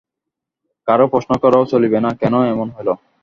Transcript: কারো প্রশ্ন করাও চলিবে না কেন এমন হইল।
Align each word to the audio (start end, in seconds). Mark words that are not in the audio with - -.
কারো 0.87 1.05
প্রশ্ন 1.07 1.31
করাও 1.43 1.69
চলিবে 1.71 1.99
না 2.05 2.11
কেন 2.21 2.33
এমন 2.51 2.67
হইল। 2.75 2.89